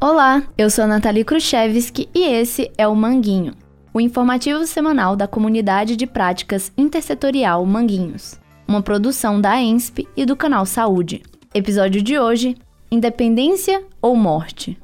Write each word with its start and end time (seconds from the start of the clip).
Olá, 0.00 0.42
eu 0.58 0.68
sou 0.68 0.84
a 0.84 0.86
Nathalie 0.86 1.24
Khrushchevski 1.24 2.08
e 2.12 2.24
esse 2.24 2.70
é 2.76 2.88
o 2.88 2.96
Manguinho, 2.96 3.54
o 3.94 4.00
informativo 4.00 4.66
semanal 4.66 5.14
da 5.14 5.28
Comunidade 5.28 5.94
de 5.94 6.06
Práticas 6.06 6.72
Intersetorial 6.76 7.64
Manguinhos, 7.64 8.40
uma 8.66 8.82
produção 8.82 9.40
da 9.40 9.60
ENSP 9.60 10.08
e 10.16 10.26
do 10.26 10.34
canal 10.34 10.66
Saúde. 10.66 11.22
Episódio 11.54 12.02
de 12.02 12.18
hoje: 12.18 12.56
Independência 12.90 13.84
ou 14.00 14.16
Morte? 14.16 14.81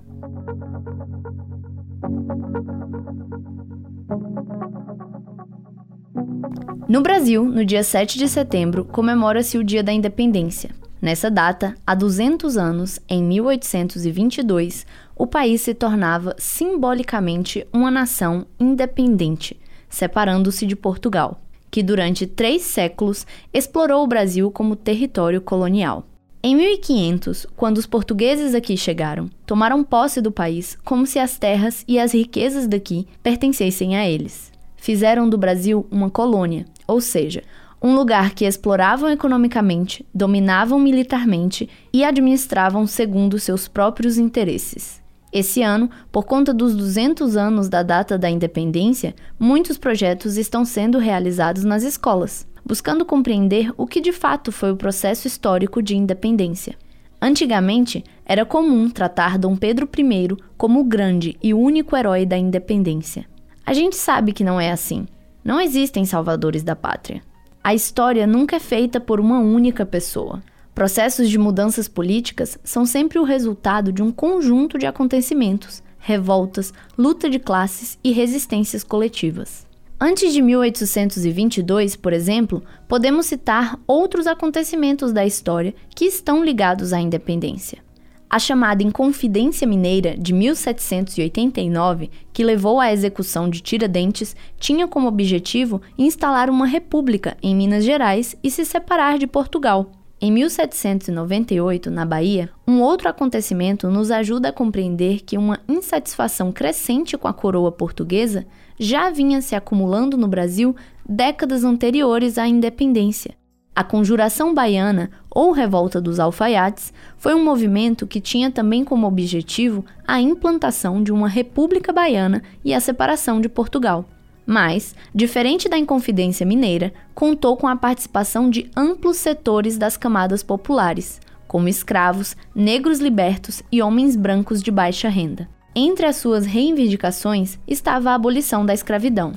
No 6.89 7.03
Brasil, 7.03 7.45
no 7.45 7.67
dia 7.67 7.83
7 7.83 8.17
de 8.17 8.27
setembro, 8.27 8.83
comemora-se 8.83 9.59
o 9.59 9.63
Dia 9.63 9.83
da 9.83 9.93
Independência. 9.93 10.71
Nessa 11.03 11.31
data, 11.31 11.75
há 11.87 11.95
200 11.95 12.57
anos, 12.57 12.99
em 13.07 13.23
1822, 13.23 14.87
o 15.15 15.27
país 15.27 15.61
se 15.61 15.75
tornava 15.75 16.35
simbolicamente 16.39 17.67
uma 17.75 17.91
nação 17.91 18.47
independente, 18.59 19.61
separando-se 19.87 20.65
de 20.65 20.75
Portugal, 20.75 21.43
que 21.71 21.83
durante 21.83 22.27
três 22.27 22.63
séculos 22.63 23.27
explorou 23.53 24.03
o 24.03 24.09
Brasil 24.09 24.51
como 24.51 24.75
território 24.75 25.43
colonial. 25.43 26.07
Em 26.43 26.57
1500, 26.57 27.47
quando 27.55 27.77
os 27.77 27.87
portugueses 27.87 28.55
aqui 28.55 28.79
chegaram, 28.79 29.29
tomaram 29.45 29.85
posse 29.85 30.23
do 30.23 30.33
país 30.33 30.79
como 30.87 31.07
se 31.07 31.19
as 31.19 31.37
terras 31.39 31.85
e 31.87 31.99
as 31.99 32.15
riquezas 32.15 32.67
daqui 32.67 33.07
pertencessem 33.23 33.95
a 33.95 34.09
eles. 34.09 34.57
Fizeram 34.79 35.29
do 35.29 35.37
Brasil 35.37 35.87
uma 35.91 36.09
colônia 36.09 36.65
ou 36.89 37.03
seja, 37.03 37.45
um 37.81 37.95
lugar 37.95 38.35
que 38.35 38.47
exploravam 38.47 39.11
economicamente, 39.11 40.05
dominavam 40.13 40.81
militarmente 40.81 41.69
e 41.93 42.03
administravam 42.03 42.87
segundo 42.87 43.39
seus 43.39 43.69
próprios 43.69 44.17
interesses. 44.17 45.01
Esse 45.31 45.63
ano, 45.63 45.91
por 46.11 46.25
conta 46.25 46.55
dos 46.55 46.75
200 46.75 47.37
anos 47.37 47.69
da 47.69 47.83
data 47.83 48.17
da 48.17 48.31
independência, 48.31 49.15
muitos 49.39 49.77
projetos 49.77 50.39
estão 50.39 50.65
sendo 50.65 50.99
realizados 50.99 51.63
nas 51.63 51.83
escolas, 51.83 52.49
buscando 52.65 53.05
compreender 53.05 53.71
o 53.77 53.87
que 53.87 54.01
de 54.01 54.11
fato 54.11 54.51
foi 54.51 54.73
o 54.73 54.77
processo 54.77 55.27
histórico 55.29 55.83
de 55.83 55.95
independência. 55.95 56.75
Antigamente, 57.21 58.03
era 58.25 58.47
comum 58.47 58.89
tratar 58.89 59.37
Dom 59.37 59.55
Pedro 59.57 59.87
I 59.97 60.29
como 60.57 60.81
o 60.81 60.85
grande 60.85 61.37
e 61.43 61.53
único 61.53 61.95
herói 61.95 62.25
da 62.25 62.39
independência. 62.39 63.27
A 63.69 63.75
gente 63.75 63.97
sabe 63.97 64.33
que 64.33 64.43
não 64.43 64.59
é 64.59 64.71
assim. 64.73 65.07
Não 65.45 65.61
existem 65.61 66.07
salvadores 66.07 66.63
da 66.63 66.75
pátria. 66.75 67.21
A 67.63 67.75
história 67.75 68.27
nunca 68.27 68.57
é 68.57 68.59
feita 68.59 68.99
por 68.99 69.21
uma 69.21 69.41
única 69.41 69.85
pessoa. 69.85 70.43
Processos 70.75 71.29
de 71.29 71.37
mudanças 71.37 71.87
políticas 71.87 72.59
são 72.65 72.87
sempre 72.87 73.19
o 73.19 73.25
resultado 73.25 73.93
de 73.93 74.03
um 74.03 74.11
conjunto 74.11 74.79
de 74.79 74.87
acontecimentos, 74.87 75.83
revoltas, 75.99 76.73
luta 76.97 77.29
de 77.29 77.39
classes 77.39 77.99
e 78.03 78.11
resistências 78.11 78.83
coletivas. 78.83 79.67
Antes 80.01 80.33
de 80.33 80.41
1822, 80.41 81.95
por 81.95 82.15
exemplo, 82.15 82.63
podemos 82.89 83.27
citar 83.27 83.79
outros 83.87 84.27
acontecimentos 84.27 85.13
da 85.13 85.27
história 85.27 85.75
que 85.95 86.07
estão 86.07 86.43
ligados 86.43 86.95
à 86.95 87.01
independência. 87.03 87.87
A 88.31 88.39
chamada 88.39 88.83
Inconfidência 88.83 89.67
Mineira 89.67 90.15
de 90.15 90.35
1789, 90.35 92.11
que 92.31 92.45
levou 92.45 92.79
à 92.79 92.93
execução 92.93 93.49
de 93.49 93.63
Tiradentes, 93.63 94.37
tinha 94.61 94.87
como 94.87 95.09
objetivo 95.09 95.81
instalar 95.97 96.51
uma 96.51 96.67
república 96.67 97.39
em 97.43 97.57
Minas 97.57 97.85
Gerais 97.85 98.37
e 98.45 98.51
se 98.51 98.67
separar 98.67 99.19
de 99.19 99.27
Portugal. 99.27 99.91
Em 100.21 100.31
1798, 100.31 101.91
na 101.91 102.05
Bahia, 102.05 102.51
um 102.67 102.83
outro 102.83 103.09
acontecimento 103.09 103.89
nos 103.89 104.11
ajuda 104.11 104.51
a 104.51 104.53
compreender 104.53 105.21
que 105.21 105.39
uma 105.39 105.61
insatisfação 105.67 106.53
crescente 106.53 107.17
com 107.17 107.29
a 107.29 107.33
coroa 107.33 107.73
portuguesa 107.73 108.45
já 108.79 109.09
vinha 109.09 109.41
se 109.41 109.55
acumulando 109.55 110.19
no 110.19 110.29
Brasil 110.29 110.77
décadas 111.09 111.65
anteriores 111.65 112.37
à 112.37 112.47
independência. 112.47 113.35
A 113.79 113.85
Conjuração 113.85 114.53
Baiana, 114.53 115.09
ou 115.31 115.53
Revolta 115.53 116.01
dos 116.01 116.19
Alfaiates, 116.19 116.93
foi 117.17 117.33
um 117.33 117.45
movimento 117.45 118.09
que 118.09 118.21
tinha 118.21 118.51
também 118.51 118.83
como 118.83 119.07
objetivo 119.07 119.85
a 120.05 120.21
implantação 120.21 121.01
de 121.01 121.13
uma 121.13 121.29
República 121.29 121.93
Baiana 121.93 122.43
e 122.65 122.75
a 122.75 122.81
separação 122.81 123.41
de 123.41 123.49
Portugal. 123.49 124.05
Mas, 124.45 124.97
diferente 125.15 125.69
da 125.69 125.79
Inconfidência 125.79 126.45
Mineira, 126.45 126.93
contou 127.15 127.57
com 127.57 127.69
a 127.69 127.77
participação 127.77 128.51
de 128.51 128.69
amplos 128.77 129.19
setores 129.19 129.79
das 129.79 129.97
camadas 129.97 130.43
populares, 130.43 131.21
como 131.47 131.69
escravos, 131.69 132.37
negros 132.53 132.99
libertos 132.99 133.63
e 133.71 133.81
homens 133.81 134.17
brancos 134.17 134.61
de 134.61 134.73
baixa 134.73 135.09
renda. 135.09 135.49
Entre 135.73 136.05
as 136.05 136.17
suas 136.17 136.47
reivindicações 136.47 137.61
estava 137.65 138.11
a 138.11 138.15
abolição 138.15 138.67
da 138.67 138.75
escravidão. 138.75 139.35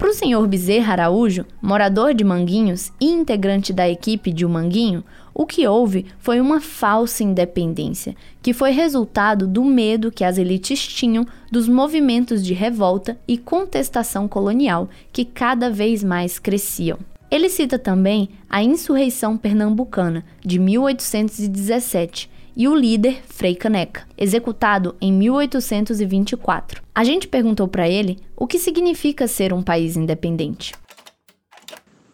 Para 0.00 0.08
o 0.08 0.14
senhor 0.14 0.48
Bezerra 0.48 0.94
Araújo, 0.94 1.44
morador 1.60 2.14
de 2.14 2.24
Manguinhos 2.24 2.90
e 2.98 3.04
integrante 3.04 3.70
da 3.70 3.86
equipe 3.86 4.32
de 4.32 4.46
O 4.46 4.48
Manguinho, 4.48 5.04
o 5.34 5.44
que 5.44 5.68
houve 5.68 6.06
foi 6.18 6.40
uma 6.40 6.58
falsa 6.58 7.22
independência, 7.22 8.16
que 8.40 8.54
foi 8.54 8.70
resultado 8.70 9.46
do 9.46 9.62
medo 9.62 10.10
que 10.10 10.24
as 10.24 10.38
elites 10.38 10.86
tinham 10.86 11.26
dos 11.52 11.68
movimentos 11.68 12.42
de 12.42 12.54
revolta 12.54 13.18
e 13.28 13.36
contestação 13.36 14.26
colonial 14.26 14.88
que 15.12 15.22
cada 15.22 15.68
vez 15.68 16.02
mais 16.02 16.38
cresciam. 16.38 16.98
Ele 17.30 17.50
cita 17.50 17.78
também 17.78 18.30
a 18.48 18.62
insurreição 18.62 19.36
pernambucana 19.36 20.24
de 20.42 20.58
1817 20.58 22.30
e 22.56 22.68
o 22.68 22.74
líder 22.74 23.18
Frei 23.26 23.54
Caneca, 23.54 24.06
executado 24.16 24.96
em 25.00 25.12
1824. 25.12 26.82
A 26.94 27.04
gente 27.04 27.28
perguntou 27.28 27.68
para 27.68 27.88
ele 27.88 28.18
o 28.36 28.46
que 28.46 28.58
significa 28.58 29.26
ser 29.26 29.52
um 29.52 29.62
país 29.62 29.96
independente. 29.96 30.74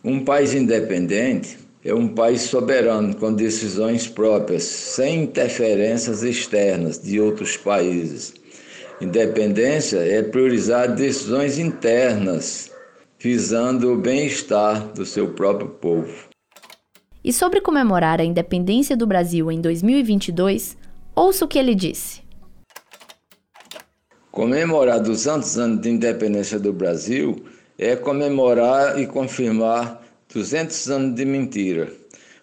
Um 0.04 0.24
país 0.24 0.54
independente 0.54 1.58
é 1.84 1.94
um 1.94 2.08
país 2.08 2.42
soberano 2.42 3.14
com 3.14 3.32
decisões 3.32 4.06
próprias, 4.08 4.64
sem 4.64 5.22
interferências 5.22 6.22
externas 6.22 6.98
de 7.00 7.20
outros 7.20 7.56
países. 7.56 8.34
Independência 9.00 9.98
é 9.98 10.22
priorizar 10.22 10.94
decisões 10.94 11.58
internas, 11.58 12.70
visando 13.18 13.92
o 13.92 13.97
bem-estar 13.97 14.92
do 14.94 15.04
seu 15.04 15.28
próprio 15.28 15.68
povo. 15.68 16.35
E 17.26 17.32
sobre 17.32 17.60
comemorar 17.60 18.20
a 18.20 18.25
independência 18.25 18.97
do 18.97 19.04
Brasil 19.04 19.50
em 19.50 19.60
2022, 19.60 20.76
ouça 21.12 21.44
o 21.44 21.48
que 21.48 21.59
ele 21.59 21.75
disse. 21.75 22.20
Comemorar 24.31 25.00
200 25.00 25.59
anos 25.59 25.81
de 25.81 25.91
independência 25.91 26.56
do 26.60 26.72
Brasil 26.72 27.44
é 27.76 27.97
comemorar 27.97 29.00
e 29.00 29.09
confirmar 29.09 30.06
200 30.32 30.88
anos 30.88 31.16
de 31.16 31.25
mentira. 31.25 31.92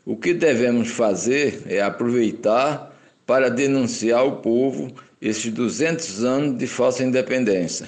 O 0.05 0.17
que 0.17 0.33
devemos 0.33 0.89
fazer 0.89 1.63
é 1.65 1.81
aproveitar 1.81 2.93
para 3.25 3.49
denunciar 3.49 4.19
ao 4.19 4.41
povo 4.41 4.91
esses 5.21 5.49
200 5.49 6.25
anos 6.25 6.57
de 6.57 6.67
falsa 6.67 7.05
independência 7.05 7.87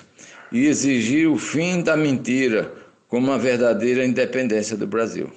e 0.49 0.65
exigir 0.67 1.29
o 1.29 1.37
fim 1.37 1.83
da 1.83 1.97
mentira 1.97 2.71
como 3.09 3.27
uma 3.27 3.37
verdadeira 3.37 4.05
independência 4.05 4.77
do 4.77 4.87
Brasil. 4.87 5.29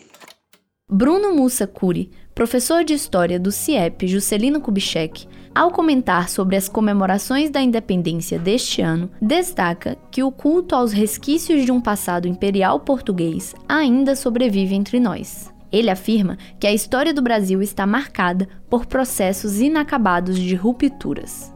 Bruno 0.91 1.35
Mussa 1.35 1.67
Curi, 1.67 2.11
professor 2.35 2.83
de 2.83 2.95
História 2.95 3.39
do 3.39 3.53
CIEP 3.53 4.09
Juscelino 4.09 4.59
Kubitschek, 4.59 5.29
ao 5.55 5.71
comentar 5.71 6.31
sobre 6.31 6.57
as 6.57 6.67
comemorações 6.67 7.51
da 7.51 7.61
independência 7.61 8.39
deste 8.39 8.81
ano, 8.81 9.11
destaca 9.21 9.99
que 10.11 10.23
o 10.23 10.33
culto 10.33 10.75
aos 10.75 10.91
resquícios 10.91 11.67
de 11.67 11.71
um 11.71 11.79
passado 11.79 12.27
imperial 12.27 12.81
português 12.81 13.55
ainda 13.69 14.17
sobrevive 14.17 14.75
entre 14.75 14.99
nós. 14.99 15.53
Ele 15.71 15.91
afirma 15.91 16.39
que 16.59 16.67
a 16.67 16.73
história 16.73 17.13
do 17.13 17.21
Brasil 17.21 17.61
está 17.61 17.87
marcada 17.87 18.49
por 18.71 18.87
processos 18.87 19.61
inacabados 19.61 20.39
de 20.39 20.55
rupturas. 20.55 21.53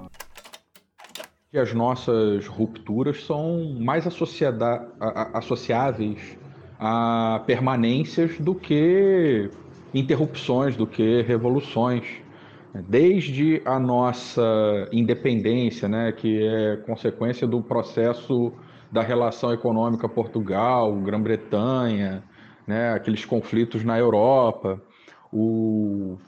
As 1.55 1.73
nossas 1.73 2.47
rupturas 2.47 3.25
são 3.25 3.77
mais 3.81 4.07
associáveis 4.07 6.37
a 6.85 7.41
permanências 7.47 8.37
do 8.41 8.57
que 8.57 9.49
interrupções, 9.95 10.77
do 10.77 10.85
que 10.85 11.23
revoluções. 11.23 12.03
Desde 12.75 13.63
a 13.65 13.79
nossa 13.79 14.43
independência, 14.91 15.89
né, 15.89 16.11
que 16.11 16.45
é 16.45 16.77
consequência 16.79 17.47
do 17.47 17.63
processo 17.63 18.53
da 18.91 19.01
relação 19.01 19.53
econômica 19.53 20.09
Portugal, 20.09 20.93
Grã-Bretanha, 20.97 22.25
né, 22.67 22.93
aqueles 22.95 23.25
conflitos 23.25 23.85
na 23.85 23.97
Europa, 23.97 24.83
o 25.33 26.19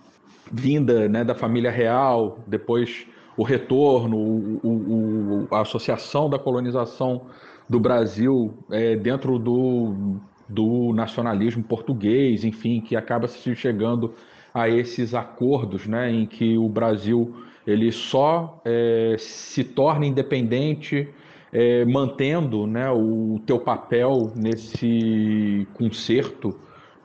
vinda 0.53 1.09
né, 1.09 1.25
da 1.25 1.35
família 1.35 1.71
real, 1.71 2.39
depois 2.47 3.07
o 3.37 3.43
retorno, 3.43 4.17
o, 4.17 4.61
o, 4.63 5.49
a 5.51 5.63
associação 5.63 6.31
da 6.31 6.39
colonização 6.39 7.23
do 7.69 7.81
Brasil 7.81 8.55
é, 8.71 8.95
dentro 8.95 9.37
do 9.37 10.21
do 10.49 10.93
nacionalismo 10.93 11.63
português, 11.63 12.45
enfim, 12.45 12.81
que 12.81 12.97
acaba 12.97 13.27
se 13.29 13.55
chegando 13.55 14.15
a 14.53 14.69
esses 14.69 15.15
acordos, 15.15 15.87
né, 15.87 16.11
em 16.11 16.27
que 16.27 16.57
o 16.57 16.69
Brasil 16.69 17.35
ele 17.67 17.91
só 17.91 18.61
é, 18.65 19.17
se 19.19 19.65
torna 19.65 20.07
independente 20.07 21.09
é, 21.53 21.85
mantendo 21.85 22.67
né, 22.67 22.91
o 22.91 23.41
teu 23.47 23.59
papel 23.59 24.33
nesse 24.37 25.67
concerto 25.75 26.55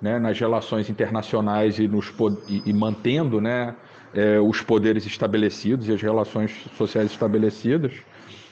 né, 0.01 0.17
nas 0.17 0.39
relações 0.39 0.89
internacionais 0.89 1.77
e, 1.77 1.87
nos, 1.87 2.11
e, 2.47 2.69
e 2.69 2.73
mantendo 2.73 3.41
né, 3.41 3.75
é, 4.13 4.39
os 4.39 4.61
poderes 4.61 5.05
estabelecidos 5.05 5.87
e 5.87 5.93
as 5.93 6.01
relações 6.01 6.51
sociais 6.77 7.11
estabelecidas, 7.11 7.93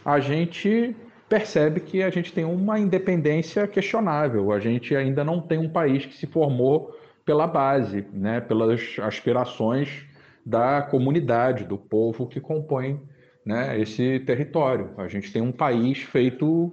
a 0.06 0.20
gente 0.20 0.96
percebe 1.30 1.82
que 1.82 2.02
a 2.02 2.10
gente 2.10 2.32
tem 2.32 2.46
uma 2.46 2.80
independência 2.80 3.68
questionável. 3.68 4.52
A 4.52 4.60
gente 4.60 4.96
ainda 4.96 5.24
não 5.24 5.42
tem 5.42 5.58
um 5.58 5.70
país 5.70 6.06
que 6.06 6.16
se 6.16 6.26
formou 6.26 6.98
pela 7.26 7.46
base, 7.46 8.06
né, 8.14 8.40
pelas 8.40 8.82
aspirações 9.00 10.06
da 10.46 10.82
comunidade, 10.82 11.66
do 11.66 11.78
povo 11.78 12.26
que 12.26 12.40
compõe 12.40 13.02
né, 13.46 13.80
esse 13.80 14.20
território. 14.22 14.92
A 14.98 15.08
gente 15.10 15.32
tem 15.32 15.42
um 15.42 15.52
país 15.52 16.00
feito 16.00 16.72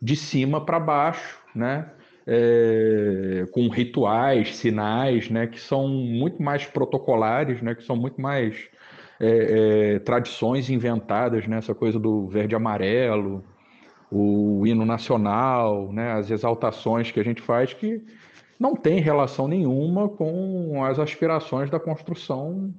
de 0.00 0.14
cima 0.14 0.64
para 0.64 0.78
baixo, 0.78 1.40
né, 1.54 1.90
é, 2.26 3.46
com 3.52 3.68
rituais, 3.68 4.56
sinais, 4.56 5.30
né, 5.30 5.46
que 5.46 5.58
são 5.58 5.88
muito 5.88 6.42
mais 6.42 6.66
protocolares, 6.66 7.62
né, 7.62 7.74
que 7.74 7.84
são 7.84 7.96
muito 7.96 8.20
mais 8.20 8.68
é, 9.18 9.94
é, 9.94 9.98
tradições 10.00 10.68
inventadas, 10.68 11.46
né, 11.46 11.56
essa 11.56 11.74
coisa 11.74 11.98
do 11.98 12.26
verde 12.28 12.54
amarelo, 12.54 13.42
o 14.16 14.66
hino 14.66 14.86
nacional, 14.86 15.92
né, 15.92 16.12
as 16.12 16.30
exaltações 16.30 17.10
que 17.10 17.20
a 17.20 17.24
gente 17.24 17.42
faz 17.42 17.74
que 17.74 18.02
não 18.58 18.74
tem 18.74 19.00
relação 19.00 19.46
nenhuma 19.46 20.08
com 20.08 20.82
as 20.82 20.98
aspirações 20.98 21.68
da 21.68 21.78
construção 21.78 22.72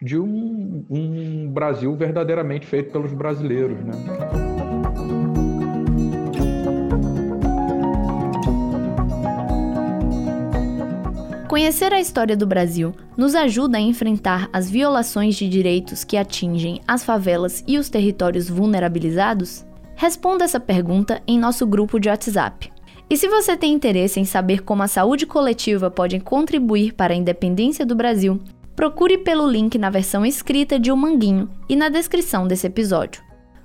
de 0.00 0.18
um, 0.18 0.84
um 0.88 1.50
Brasil 1.50 1.94
verdadeiramente 1.94 2.66
feito 2.66 2.90
pelos 2.90 3.12
brasileiros. 3.12 3.78
Né? 3.84 3.92
Conhecer 11.48 11.92
a 11.92 12.00
história 12.00 12.36
do 12.36 12.46
Brasil 12.46 12.94
nos 13.16 13.34
ajuda 13.34 13.76
a 13.76 13.80
enfrentar 13.80 14.48
as 14.52 14.70
violações 14.70 15.34
de 15.34 15.48
direitos 15.48 16.04
que 16.04 16.16
atingem 16.16 16.80
as 16.86 17.04
favelas 17.04 17.62
e 17.66 17.76
os 17.76 17.90
territórios 17.90 18.48
vulnerabilizados? 18.48 19.67
Responda 20.00 20.44
essa 20.44 20.60
pergunta 20.60 21.20
em 21.26 21.36
nosso 21.36 21.66
grupo 21.66 21.98
de 21.98 22.08
WhatsApp. 22.08 22.72
E 23.10 23.16
se 23.16 23.26
você 23.26 23.56
tem 23.56 23.72
interesse 23.72 24.20
em 24.20 24.24
saber 24.24 24.62
como 24.62 24.84
a 24.84 24.86
saúde 24.86 25.26
coletiva 25.26 25.90
pode 25.90 26.20
contribuir 26.20 26.92
para 26.92 27.12
a 27.12 27.16
independência 27.16 27.84
do 27.84 27.96
Brasil, 27.96 28.40
procure 28.76 29.18
pelo 29.18 29.50
link 29.50 29.76
na 29.76 29.90
versão 29.90 30.24
escrita 30.24 30.78
de 30.78 30.92
O 30.92 30.96
Manguinho 30.96 31.50
e 31.68 31.74
na 31.74 31.88
descrição 31.88 32.46
desse 32.46 32.64
episódio. 32.64 33.24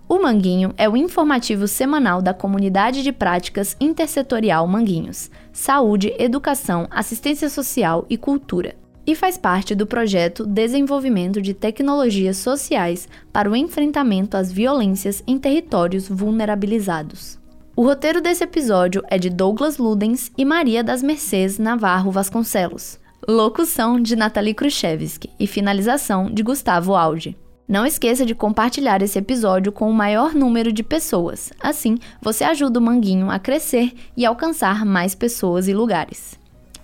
O 0.10 0.20
Manguinho 0.20 0.74
é 0.76 0.90
o 0.90 0.98
informativo 0.98 1.68
semanal 1.68 2.20
da 2.20 2.34
Comunidade 2.34 3.04
de 3.04 3.12
Práticas 3.12 3.78
Intersetorial 3.80 4.66
Manguinhos, 4.66 5.30
Saúde, 5.52 6.16
Educação, 6.18 6.88
Assistência 6.90 7.48
Social 7.48 8.08
e 8.10 8.18
Cultura, 8.18 8.74
e 9.06 9.16
faz 9.16 9.38
parte 9.38 9.76
do 9.76 9.86
projeto 9.86 10.46
Desenvolvimento 10.46 11.42
de 11.42 11.54
Tecnologias 11.54 12.38
Sociais 12.38 13.08
para 13.32 13.50
o 13.50 13.56
Enfrentamento 13.56 14.38
às 14.38 14.52
Violências 14.52 15.24
em 15.28 15.38
Territórios 15.38 16.08
Vulnerabilizados. 16.08 17.40
O 17.76 17.84
roteiro 17.84 18.22
desse 18.22 18.44
episódio 18.44 19.04
é 19.10 19.18
de 19.18 19.30
Douglas 19.30 19.78
Ludens 19.78 20.32
e 20.38 20.46
Maria 20.46 20.84
das 20.84 21.02
Mercês 21.02 21.58
Navarro 21.58 22.12
Vasconcelos. 22.12 23.00
Locução 23.28 24.00
de 24.00 24.16
Nathalie 24.16 24.54
Khrushchevsky 24.54 25.30
e 25.40 25.48
finalização 25.48 26.30
de 26.30 26.44
Gustavo 26.44 26.94
Aldi. 26.94 27.38
Não 27.68 27.86
esqueça 27.86 28.26
de 28.26 28.36
compartilhar 28.36 29.02
esse 29.02 29.18
episódio 29.18 29.72
com 29.72 29.90
o 29.90 29.94
maior 29.94 30.36
número 30.36 30.72
de 30.72 30.84
pessoas. 30.84 31.52
Assim, 31.60 31.98
você 32.22 32.44
ajuda 32.44 32.78
o 32.78 32.82
Manguinho 32.82 33.32
a 33.32 33.40
crescer 33.40 33.94
e 34.16 34.26
alcançar 34.26 34.86
mais 34.86 35.16
pessoas 35.16 35.68
e 35.68 35.74
lugares. 35.74 36.38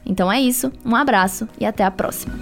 Então 0.05 0.31
é 0.31 0.39
isso, 0.39 0.71
um 0.85 0.95
abraço 0.95 1.47
e 1.59 1.65
até 1.65 1.83
a 1.83 1.91
próxima. 1.91 2.33